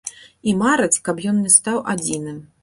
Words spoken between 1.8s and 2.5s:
адзіным.